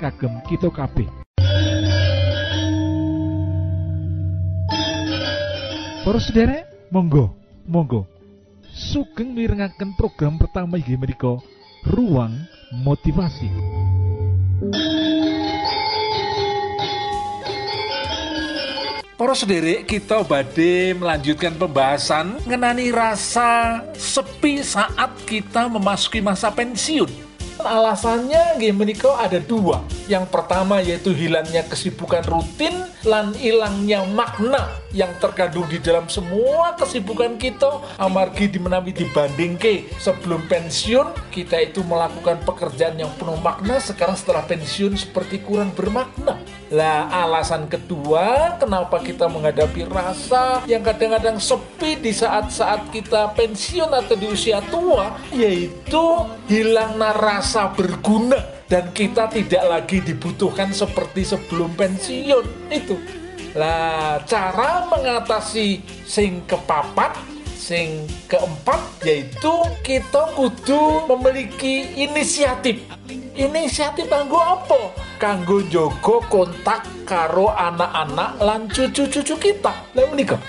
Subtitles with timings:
[0.00, 1.04] kagem kita kabeh.
[6.00, 7.36] Para sederek monggo
[7.68, 8.08] monggo.
[8.70, 11.36] Sugeng mirengaken program pertama inggih menika
[11.84, 12.32] ruang
[12.72, 13.50] motivasi.
[19.20, 27.29] Para sederek kita badhe melanjutkan pembahasan mengenai rasa sepi saat kita memasuki masa pensiun.
[27.62, 29.84] Alasannya nggih menika ada dua.
[30.08, 37.38] Yang pertama yaitu hilangnya kesibukan rutin lan hilangnya makna yang terkandung di dalam semua kesibukan
[37.38, 43.78] kita amargi dimenawi dibandingke sebelum pensiun kita itu melakukan pekerjaan yang penuh makna.
[43.78, 46.42] Sekarang setelah pensiun seperti kurang bermakna.
[46.74, 54.14] Lah alasan kedua kenapa kita menghadapi rasa yang kadang-kadang sepi di saat-saat kita pensiun atau
[54.18, 58.58] di usia tua yaitu hilangnya rasa berguna.
[58.70, 62.70] Dan kita tidak lagi dibutuhkan seperti sebelum pensiun.
[62.70, 63.19] Itu
[63.58, 67.18] lah cara mengatasi sing kepapat
[67.60, 72.82] sing keempat yaitu kita kudu memiliki inisiatif.
[73.36, 74.90] Inisiatif kanggo apa?
[75.20, 79.72] Kanggo jogo kontak karo anak-anak lan cucu-cucu kita.
[79.94, 80.40] Lah menikah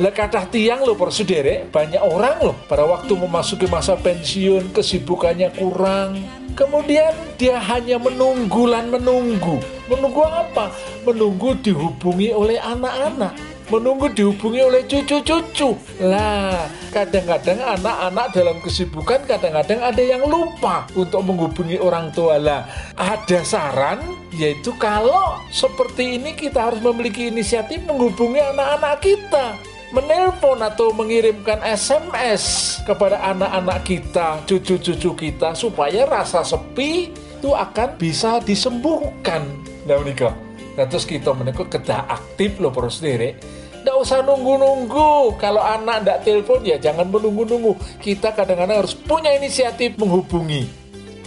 [0.00, 0.16] lah
[0.48, 6.24] tiang loh persaudara banyak orang loh pada waktu memasuki masa pensiun kesibukannya kurang.
[6.56, 9.60] Kemudian dia hanya menunggu dan menunggu.
[9.90, 10.70] Menunggu apa?
[11.02, 13.34] Menunggu dihubungi oleh anak-anak.
[13.74, 15.74] Menunggu dihubungi oleh cucu-cucu.
[15.98, 22.38] Lah, kadang-kadang anak-anak dalam kesibukan kadang-kadang ada yang lupa untuk menghubungi orang tua.
[22.38, 23.98] Lah, ada saran
[24.38, 29.58] yaitu kalau seperti ini kita harus memiliki inisiatif menghubungi anak-anak kita
[29.90, 38.38] menelpon atau mengirimkan SMS kepada anak-anak kita, cucu-cucu kita supaya rasa sepi itu akan bisa
[38.44, 39.69] disembuhkan.
[39.90, 40.38] Nah, menikah.
[40.78, 43.34] Nah, terus kita menikah kedah aktif loh perus sendiri.
[43.82, 45.34] Nggak usah nunggu-nunggu.
[45.34, 47.74] Kalau anak nggak telepon ya jangan menunggu-nunggu.
[47.98, 50.70] Kita kadang-kadang harus punya inisiatif menghubungi.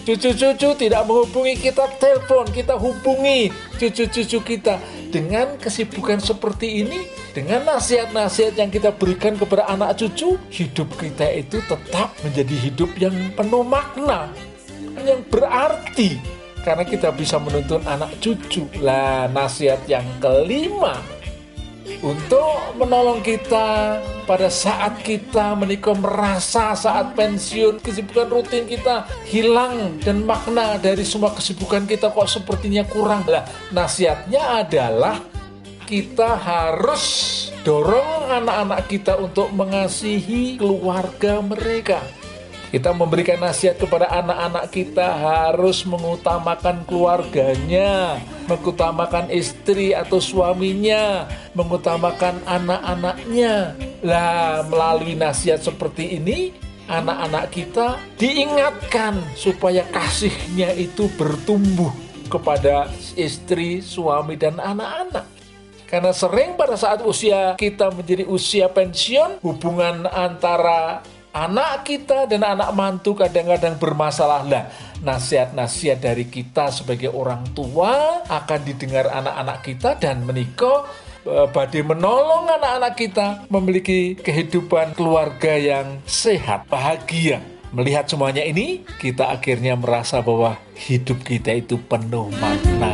[0.04, 4.80] Cucu-cucu tidak menghubungi kita telepon, kita hubungi cucu-cucu kita.
[5.12, 11.60] Dengan kesibukan seperti ini, dengan nasihat-nasihat yang kita berikan kepada anak cucu, hidup kita itu
[11.68, 14.28] tetap menjadi hidup yang penuh makna,
[15.04, 16.43] yang berarti.
[16.64, 18.64] Karena kita bisa menuntun anak cucu.
[18.80, 20.96] Lah, nasihat yang kelima.
[22.00, 30.24] Untuk menolong kita pada saat kita menikah merasa saat pensiun kesibukan rutin kita hilang dan
[30.24, 33.28] makna dari semua kesibukan kita kok sepertinya kurang.
[33.28, 33.44] Lah
[33.76, 35.20] nasihatnya adalah
[35.84, 37.04] kita harus
[37.68, 42.00] dorong anak-anak kita untuk mengasihi keluarga mereka
[42.74, 48.18] kita memberikan nasihat kepada anak-anak kita harus mengutamakan keluarganya,
[48.50, 53.78] mengutamakan istri atau suaminya, mengutamakan anak-anaknya.
[54.02, 56.50] Lah, melalui nasihat seperti ini,
[56.90, 61.94] anak-anak kita diingatkan supaya kasihnya itu bertumbuh
[62.26, 65.30] kepada istri, suami, dan anak-anak.
[65.86, 72.70] Karena sering pada saat usia kita menjadi usia pensiun, hubungan antara anak kita dan anak
[72.78, 74.70] mantu kadang-kadang bermasalah lah
[75.02, 80.86] nasihat-nasihat dari kita sebagai orang tua akan didengar anak-anak kita dan menikah
[81.26, 87.42] e, badai menolong anak-anak kita memiliki kehidupan keluarga yang sehat, bahagia.
[87.74, 92.94] Melihat semuanya ini, kita akhirnya merasa bahwa hidup kita itu penuh makna.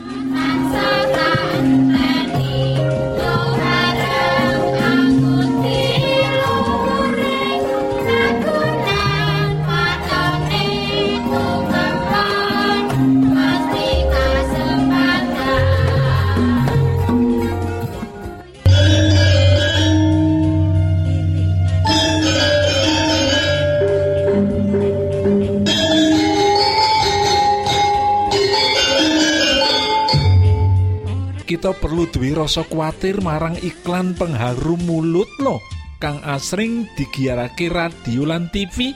[31.61, 35.61] kita perlu duwe rasa kuatir marang iklan pengharum mulut lo
[36.01, 38.89] kang asring digiarake radio lan TV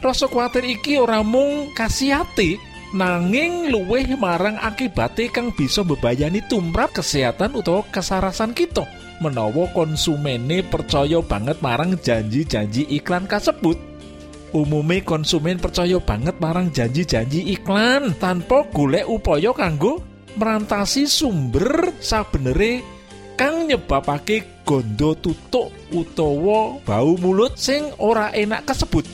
[0.00, 2.56] rasa kuatir iki ora mung kasihati
[2.96, 8.88] nanging luweh marang akibate kang bisa bebayani tumrap kesehatan utawa kesarasan kita
[9.20, 13.76] menawa konsumene percaya banget marang janji-janji iklan kasebut.
[14.56, 22.84] Umume konsumen percaya banget marang janji-janji iklan tanpa golek upaya kanggo merantasi sumber sabenere
[23.40, 29.08] kang nyebabake gondo tutuk utawa bau mulut sing ora enak kasebut.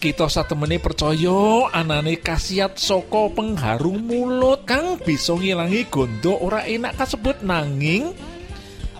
[0.00, 7.44] Kita satemene percaya anane khasiat saka pengharum mulut kang bisa ngilangi gondo ora enak kasebut
[7.44, 8.16] nanging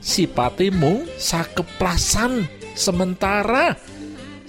[0.01, 2.45] sipate mung sakeplasan
[2.77, 3.77] sementara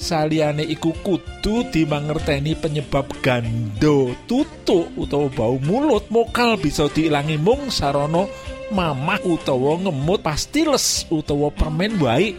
[0.01, 6.09] saliyane iku kudu dimangerteni penyebab gando tutuk utawa bau mulut.
[6.09, 8.25] Mokal bisa diilangi mung sarana
[8.73, 12.33] mamah utawa ngemut pastiles utawa permen wae.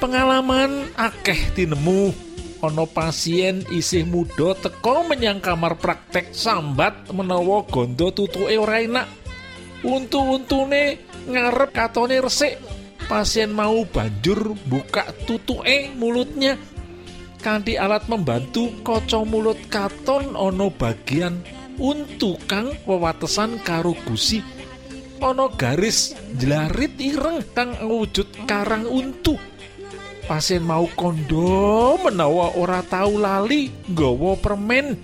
[0.00, 2.10] Pengalaman akeh tinemu
[2.64, 9.06] ana pasien isih muda teko menyang kamar praktek sambat menawa gondo tutuke ora enak.
[9.82, 16.58] Untu-untune ngarep katone resik pasien mau banjur buka tutuke mulutnya.
[17.42, 21.42] Kanthi alat membantu kaca mulut katon ana bagian
[21.78, 24.42] untu kang wewatesan karo gusi.
[25.18, 29.38] Ana garis jlarit ireng kang wujud karang untu.
[30.26, 34.94] Pasien mau kondo menawa ora tahu lali nggawa permen.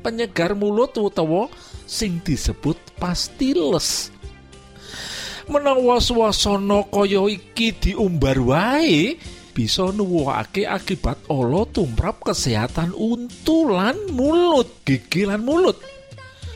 [0.00, 1.50] Penyegar mulut utawa
[1.90, 4.14] sing disebut pastiles
[5.50, 9.18] menawa swasana kaya iki diumbar wae
[9.50, 15.76] bisa nuwuhake akibat ala tumrap kesehatan untu lan mulut gigi lan mulut.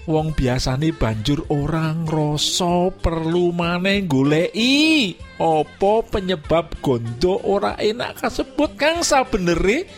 [0.04, 5.16] Wong biasane banjur orang rasa perlu maneh goleki.
[5.40, 9.00] Apa penyebab gondo ora enak kasebut kang?
[9.00, 9.88] Sabenere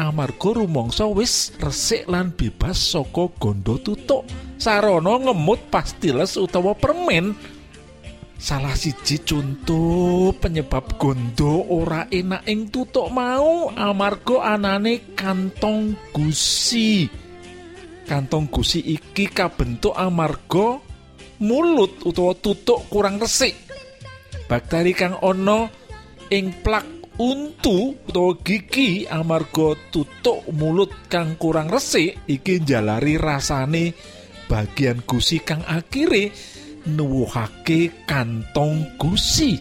[0.00, 4.24] amarga rumangsa wis resik lan bebas saka gondo tutuk.
[4.56, 7.36] Sarana ngemut pastiles utawa permen
[8.38, 17.08] salah siji contoh penyebab gondo ora enak ing tutuk mau amarga anane kantong gusi.
[18.04, 20.76] Kantong gusi iki kabentuk amarga
[21.40, 23.56] mulut utawa tutuk kurang resik.
[24.44, 25.72] Bakteri kang ana
[26.28, 26.84] ing plak
[27.16, 33.94] untu utawa gigi amarga tutuk mulut kang kurang resik iki njalari rasane
[34.50, 36.34] bagian gusi kang akhire
[36.88, 39.60] nuwuhake kantong gusi.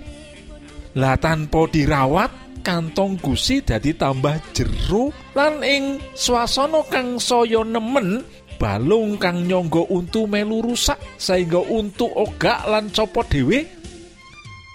[0.99, 8.23] Lah tanpa dirawat kantong gusi dadi tambah jero lan ing swasana kang saya nemen
[8.61, 13.65] balung kang nyangga untu melu rusak sehingga untu ogak lan copot dhewe.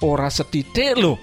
[0.05, 1.19] Ora sethithik lho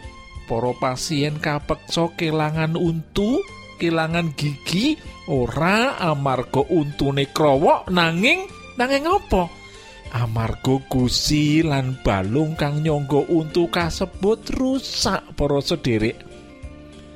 [0.45, 3.39] para pasien kapeksa kelangan untu
[3.81, 4.95] kelangan gigi
[5.27, 8.45] ora amarga untune krowok nanging
[8.77, 9.64] nanging apa
[10.13, 16.21] amarga gusi lan balung kang nyangga untu kasebut rusak para sederek.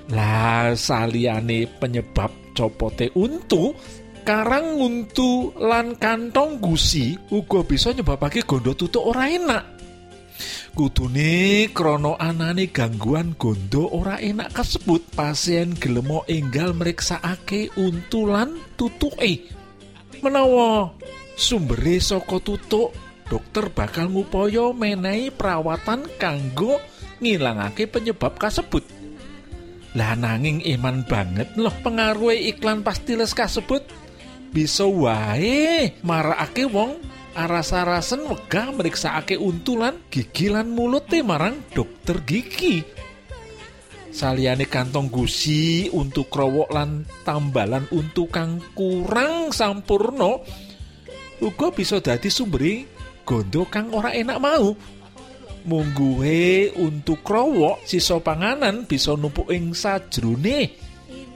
[0.10, 3.78] Lah saliyane penyebab copote untu
[4.26, 9.64] karang untu lan kantong gusi uga bisa nyebabake gondo tutuk ora enak.
[10.74, 19.50] Kudune krana anane gangguan gondo ora enak kasebut pasien gelemo enggal meriksakake untu lan tutuke.
[20.24, 20.94] Menawa
[21.40, 22.92] sumbere saka tutuk
[23.32, 26.84] dokter bakal ngupaya menehi perawatan kanggo
[27.24, 28.84] ngilangake penyebab kasebut.
[29.96, 33.82] Lah nanging iman banget loh pengaruh iklan pastiles kasebut.
[34.50, 36.98] Bisa wae marakake wong
[37.38, 42.82] aras-arasen wegah meriksakake untulan gigi lan mulute marang dokter gigi.
[44.10, 50.42] Saliyane kantong gusi untuk krowok lan tambalan untu kang kurang sampurno
[51.40, 52.84] uga bisa dadi sumberi
[53.28, 54.76] gondo kang ora enak mau.
[55.68, 60.88] Mungguhe untuk krowok sisa panganan bisa numpuk ing sajrone.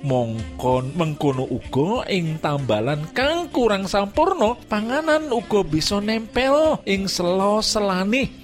[0.04, 8.44] Mongkon mengkono uga ing tambalan kang kurang sampurno panganan uga bisa nempel ing selo selane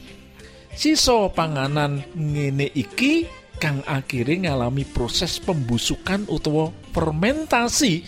[0.80, 3.28] sisa panganan ngene iki
[3.60, 8.08] kang akhirnya ngalami proses pembusukan utawa fermentasi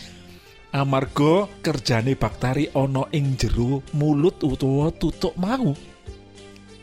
[0.71, 5.75] amarga kerjane bakteri ana ing jero mulut utawa tutuk mau.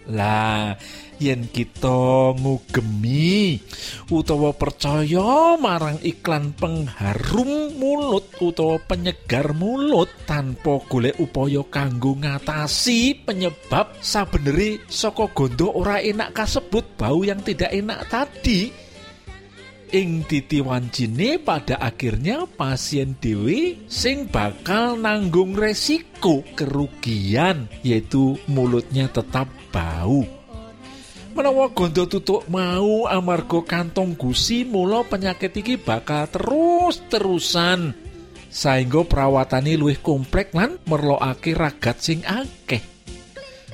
[0.09, 0.73] Lah
[1.21, 3.61] yen kita ngugemi
[4.09, 14.01] utawa percaya marang iklan pengharum mulut utawa penyegar mulut tanpa golek upaya kanggo ngatasi penyebab
[14.01, 18.88] sabeneri saka gondo ora enak kasebut bau yang tidak enak tadi
[19.93, 30.25] ing titiwancine pada akhirnya pasien dewi sing bakal nanggung resiko kerugian yaitu mulutnya tetap bau.
[31.33, 37.95] Menawa gondo tutuk mau amarga kantong gusi mula penyakit iki bakal terus terusan
[38.49, 42.98] sehingga perawatane luwih komplek lan merlokake ragat sing akeh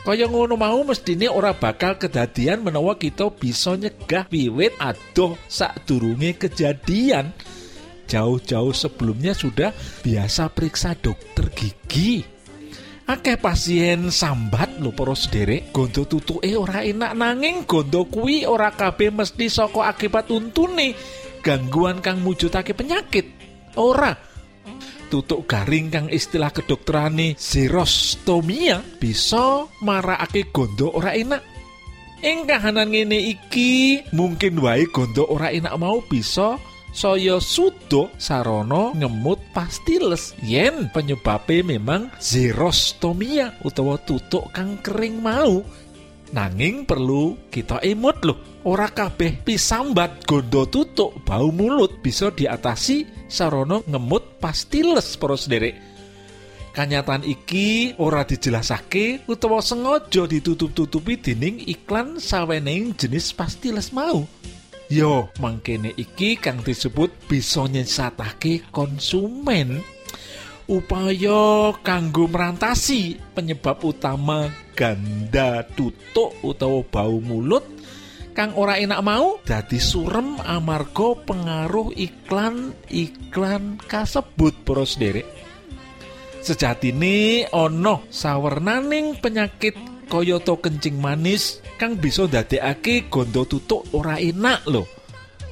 [0.04, 7.32] Kaya ngono mau mestine ora bakal kedadian menawa kita bisa nyegah wiwit adoh sadurunge kejadian.
[8.04, 9.72] Jauh-jauh sebelumnya sudah
[10.04, 12.20] biasa periksa dokter gigi.
[13.08, 19.08] Akeh pasien sambat lho para sederek, gondo tutuke ora enak nanging gondo kuwi ora kabeh
[19.08, 20.92] mesti saka akibat untune
[21.44, 23.28] gangguan kang mujudake penyakit.
[23.76, 24.12] Ora,
[25.14, 31.38] tutuk garing kang istilah kedokterane xerostomia bisa marakake gondo ora enak.
[32.18, 36.58] Ing kahanan ngene iki mungkin wae gondo ora enak mau bisa
[36.90, 45.62] saya sudo sarono ngemut pastiles yen penyebabe memang xerostomia utawa tutuk kang kering mau
[46.34, 53.86] nanging perlu kita emut loh ora kabeh pisambat gondo tutuk bau mulut bisa diatasi sarono
[53.86, 55.94] ngemut pastiles para sederek
[56.74, 64.26] Kanyatan iki ora dijelasake utawa sengaja ditutup-tutupi dening iklan sawening jenis pastiles mau.
[64.90, 69.86] Yo, mangkene iki kang disebut bisa nyesatake konsumen.
[70.66, 77.64] Upaya kanggo merantasi penyebab utama ganda tutuk utawa bau mulut
[78.34, 85.26] kang ora enak mau dadi surem amarga pengaruh iklan-iklan kasebut para sederek
[86.44, 89.78] sejatine ana sawernaning penyakit
[90.12, 94.84] kayata kencing manis kang bisa ndadekake gondo tutuk ora enak lho.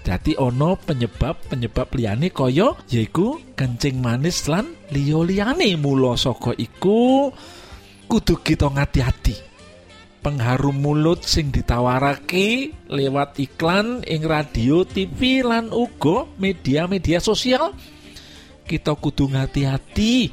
[0.02, 7.30] Dadi ana penyebab-penyebab liyane kaya yaiku kencing manis lan liya-liyane mula saka iku
[8.12, 9.40] kudu kita ngati-hati.
[10.20, 15.72] Pengharum mulut sing ditawarake lewat iklan ing radio TV lan
[16.36, 17.72] media-media sosial
[18.68, 20.28] kita kudu hati-hati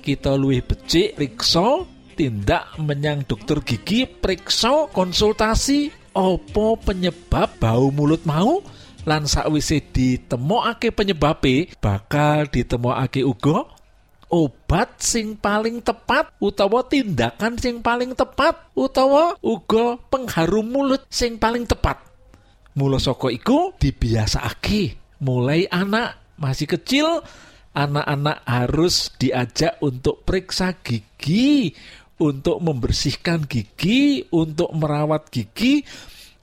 [0.00, 1.84] kita luwih becik riksa
[2.16, 8.64] tindak menyang dokter gigi periksa konsultasi opo penyebab bau mulut mau
[9.04, 13.77] lan sakwise ditemokake penyebabe bakal ditemokake uga
[14.28, 21.64] obat sing paling tepat utawa tindakan sing paling tepat utawa uga pengharum mulut sing paling
[21.64, 22.00] tepat.
[22.78, 27.24] Mula saka iku dibiasakake mulai anak masih kecil
[27.78, 31.70] anak-anak harus diajak untuk periksa gigi,
[32.18, 35.86] untuk membersihkan gigi, untuk merawat gigi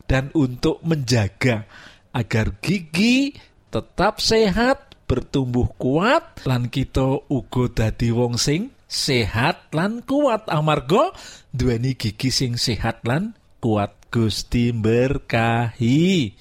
[0.08, 1.68] dan untuk menjaga
[2.16, 3.36] agar gigi
[3.68, 11.14] tetap sehat, bertumbuh kuat lan kita uga dadi wong sing sehat lan kuat amarga
[11.54, 16.32] duweni gigi sing sehat lan kuat Gusti berkahi.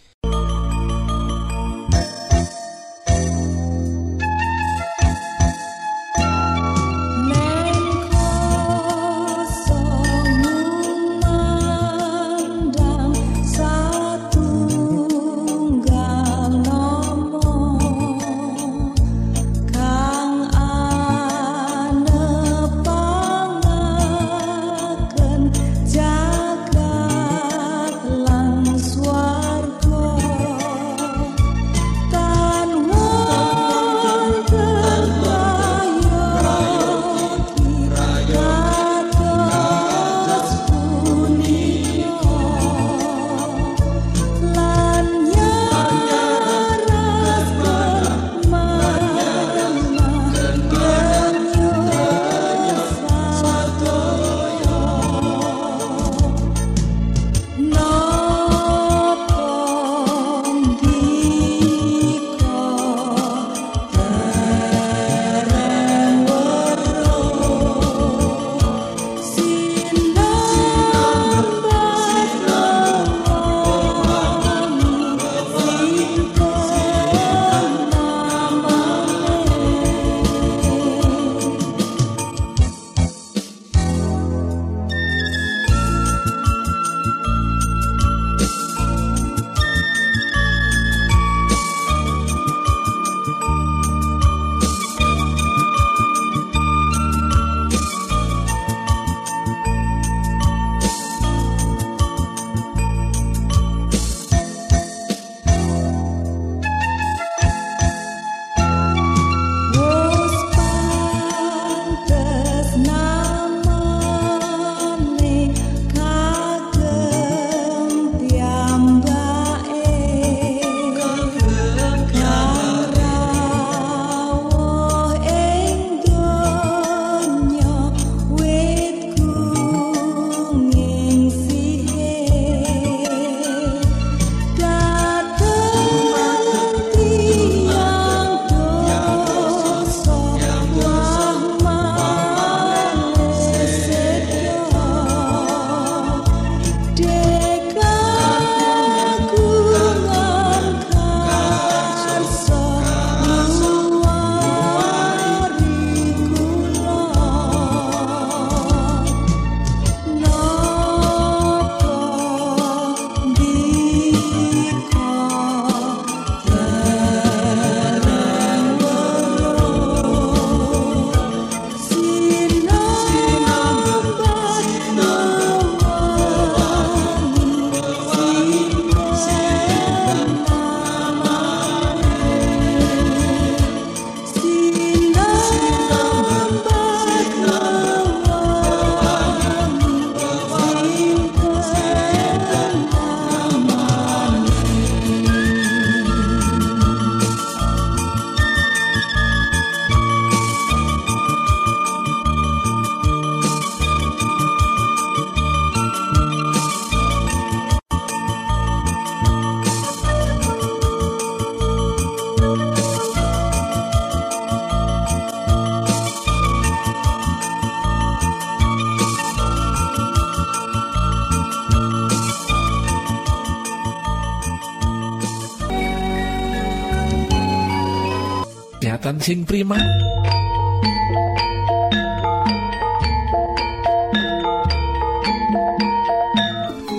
[229.24, 229.80] Sing prima.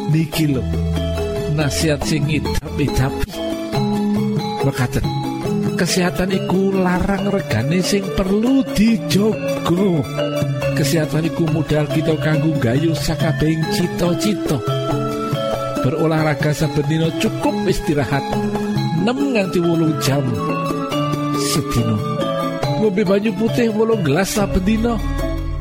[0.09, 0.65] Niki lo
[1.53, 3.29] nasihat sing idap-idapi
[4.65, 5.05] berkata
[5.77, 10.01] kesehatan iku larang regane sing perlu dijogo.
[10.73, 14.57] Kesehatan iku modal kita kanggo gayu sakabeng cito-cito
[15.85, 16.89] berolahraga saben
[17.21, 18.25] cukup istirahat
[19.05, 20.25] 6 nganti wolu jam.
[21.35, 21.94] Sedina
[22.79, 24.93] ngombe banyu putih wolong gelas saben dina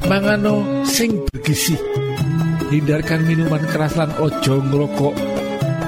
[0.09, 1.77] mangano sing bergizi
[2.74, 5.14] hindarkan minuman keras lan ojo ngrokok.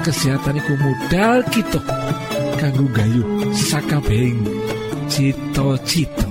[0.07, 1.83] Kesehatan iku modal kita.
[2.55, 4.39] Kanggo gayuh sakabehing
[5.11, 6.23] cita-cita.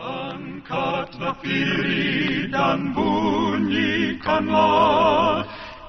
[0.00, 1.36] Angkatlah
[2.50, 3.86] dan bunyikanlah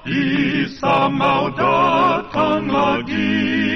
[0.06, 3.75] Isa mau datang lagi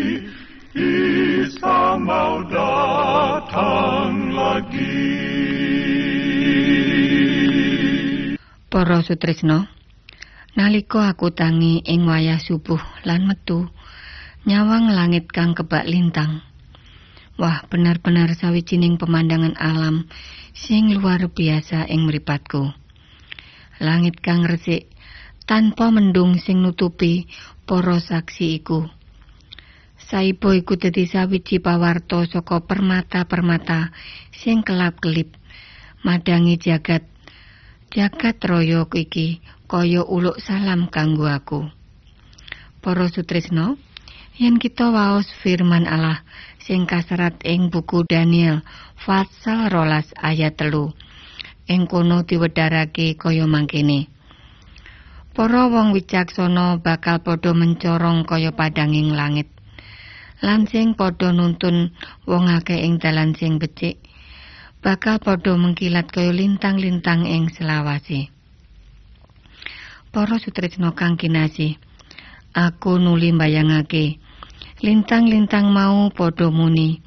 [0.71, 5.03] Isa mau datang lagi.
[8.71, 9.67] Para Sutrisno,
[10.55, 13.67] nalika aku tangi ing wayah subuh lan metu,
[14.47, 16.39] nyawang langit kang kebak lintang.
[17.35, 20.07] Wah, benar-benar sawijining pemandangan alam
[20.55, 22.71] sing luar biasa ing mripatku.
[23.83, 24.87] Langit kang resik
[25.43, 27.27] tanpa mendung sing nutupi
[27.67, 29.00] para saksi iku.
[30.11, 33.95] Saibo iku dadi sawiji pawarto saka permata-permata
[34.35, 35.31] sing kelap-kelip
[36.03, 37.07] madangi jagat
[37.95, 39.39] jagat raya iki
[39.71, 41.71] kaya uluk salam kanggo aku.
[42.83, 43.79] Para Sutrisno,
[44.35, 46.27] yen kita waos firman Allah
[46.59, 48.67] sing kaserat ing buku Daniel
[48.99, 50.91] pasal rolas ayat telu.
[51.71, 54.11] Ing kono diwedharake kaya mangkene.
[55.31, 59.60] Para wong wicaksana bakal padha mencorong kaya padanging langit.
[60.41, 61.93] Lan sing padha nuntun
[62.25, 64.01] wong akeh ing dalan sing becik
[64.81, 68.33] bakal padha mengkilat kaya lintang-lintang ing selawase.
[70.09, 71.77] Para sutrisno kang kinasih,
[72.57, 74.17] aku nuli mbayangake
[74.81, 76.97] lintang-lintang mau padha muni.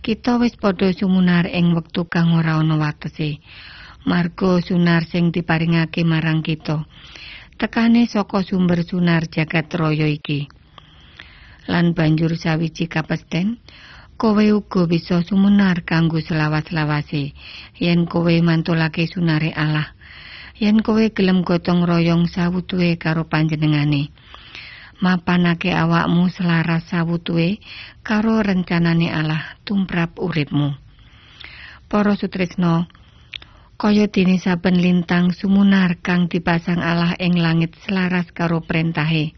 [0.00, 3.42] Kita wis padha sumunar ing wektu kang ora ana watese.
[4.06, 6.88] Margo sunar sing diparingake marang kita.
[7.60, 10.59] Tekane saka sumber sunar jagat raya iki.
[11.68, 13.60] Lan banjur sawiji kapesten,
[14.16, 17.32] kowe uga bisa sumunar kanggo selawas-lawase.
[17.76, 19.92] Yen kowe mantulake sunare Allah
[20.60, 24.12] yen kowe gelem gotong royong sawutuhe karo panjenengane.
[25.00, 27.64] Mapanake awakmu selaras sawutuhe
[28.04, 30.76] karo rencanane Allah tumrap uripmu.
[31.88, 32.84] Para sutrisno
[33.80, 39.32] kaya dene saben lintang sumunar kang dipasang Allah ing langit selaras karo perintahe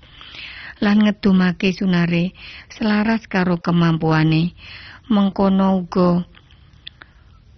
[0.80, 2.32] lan ngedumake sunare
[2.72, 4.56] selaras karo kemampuane.
[5.12, 6.24] Mengkono uga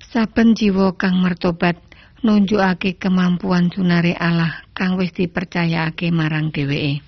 [0.01, 1.79] saben jiwa kang mertobat
[2.25, 7.05] nunjukake kemampuan sunare Allah kang wis dipercayakake marang dheweke.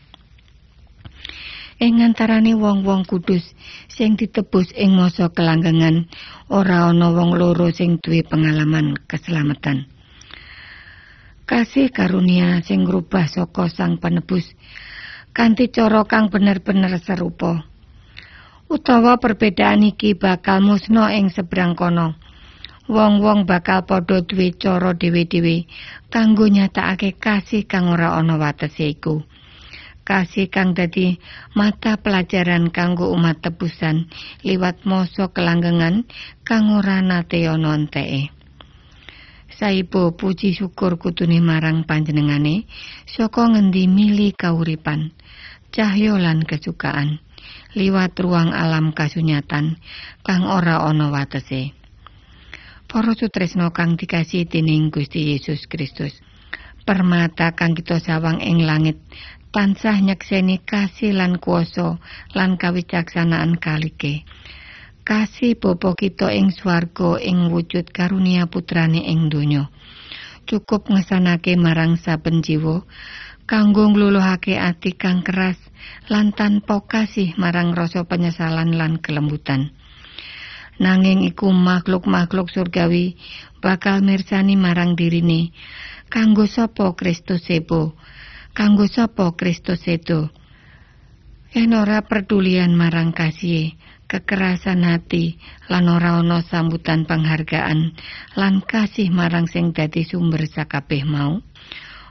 [1.77, 3.45] Ing antarane wong-wong kudus
[3.93, 6.09] sing ditebus ing masa kelanggengan
[6.49, 9.85] ora ana wong loro sing duwe pengalaman keselamatan.
[11.45, 14.57] Kasih karunia sing ngrubah saka sang penebus
[15.37, 17.61] kanthi cara kang bener-bener serupa.
[18.73, 22.17] Utawa perbedaan iki bakal musno ing seberang kono.
[22.89, 25.69] Wong-wong bakal padha duwe cara dhewe-dhewe
[26.09, 29.21] kanggo nyatakake kasih kang ora ana watese iku.
[30.09, 31.21] Kasih kang dadi
[31.53, 34.09] mata pelajaran kanggo umat tebusan
[34.41, 36.09] liwat masa kelanggengan
[36.49, 38.33] kang ora nate ana enteke.
[39.57, 42.69] Saibo puji syukur kutune marang panjenengane
[43.09, 45.17] saka ngendi mili kauripan.
[45.77, 47.21] Cahya lan kesukaan
[47.77, 49.77] liwat ruang alam kasunyatan
[50.25, 51.77] kang ora ana watese.
[52.89, 56.17] Para sutresna kang dikasih dening Gusti Yesus Kristus.
[56.89, 58.97] Permata kang kita sawang ing langit
[59.53, 62.01] tansah nyekseni kasih lan kuasa
[62.33, 64.25] lan kawicaksanaan kalike.
[65.05, 69.69] Kasih Bapa kita ing swarga ing wujud karunia putrane ing donya.
[70.49, 72.81] Cukup ngesanake marang saben jiwa
[73.47, 75.66] kanggo ngluluhake ati kang keras
[76.07, 79.75] lan tanpa kasih marang rasa penyesalan lan kelembutan.
[80.77, 83.17] Nanging iku makhluk-makhluk surgawi
[83.65, 85.57] bakal mirsani marang dirine.
[86.13, 87.97] Kanggo sapa Kristus sebo?
[88.53, 90.31] Kanggo sapa Kristus sedo?
[91.57, 93.79] Yen ora perdulian marang kasih,
[94.11, 95.41] kekerasan hati,
[95.73, 97.97] lan ora ana sambutan penghargaan,
[98.37, 101.41] lan kasih marang sing dadi sumber sakabeh mau.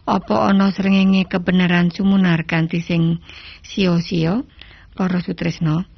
[0.06, 3.26] Apa ana srengenge kebenaran sumunar kanthi sing
[3.66, 4.46] sia-sia?
[4.96, 5.90] Para sutresna,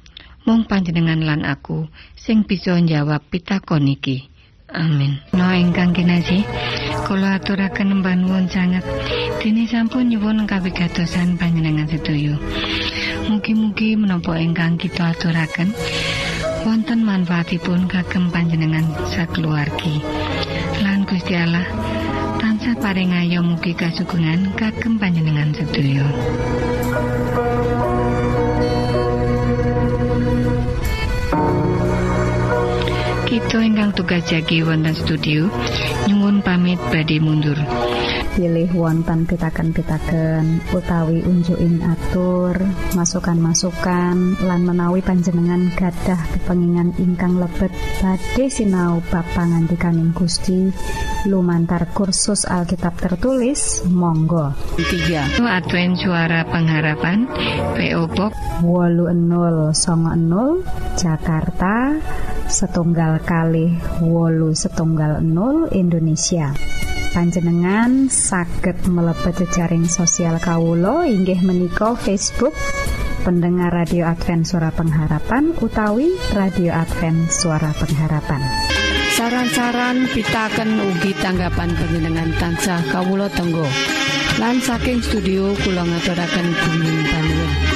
[0.48, 4.26] mung panjenengan lan aku sing bisa njawab pitakon iki.
[4.72, 5.20] Amin.
[5.36, 6.42] No ingkang kinasih,
[7.04, 8.82] kula aturaken mbanuwun sanget
[9.40, 12.36] dene sampun nyuwun kawigatosan panjenengan sedoyo.
[13.28, 15.72] Mugi-mugi menapa ingkang kita aturaken
[16.64, 20.00] wonten manfaatipun kagem panjenengan sakeluargi.
[20.80, 21.64] Lan Gusti Allah
[22.68, 26.04] tansah paring ayo mugi kasugengan kagem panjenengan sedoyo.
[33.24, 35.48] Kita ingkang tugas jagi wonten studio
[36.12, 37.56] nyuwun pamit badhe mundur.
[38.38, 42.54] Pilih wonten pitaken-pitaken utawi unjuking atur
[42.94, 50.70] masukan-masukan lan menawi panjenengan gadah kepengingan ingkang lebet badhe sinau bab pangantikaning Gusti.
[51.26, 54.54] Lumantar kursus Alkitab tertulis Monggo.
[54.78, 57.26] 3 Advent suara pengharapan
[57.74, 59.74] PO Box 80
[60.94, 61.98] Jakarta
[62.46, 66.77] setunggal kali wolu setunggal 0 Indonesia
[67.12, 72.52] panjenengan saged mlebet jejaring sosial Kawulo inggih menika Facebook
[73.22, 78.40] pendengar radio Advent suara pengharapan utawi radio Advent suara pengharapan.
[79.14, 83.66] Saran-saran pitaken ugi tanggapan panjenengan tansah kawulo tenggo.
[84.38, 87.67] Lan saking studio kula ngaturaken bumi panuwun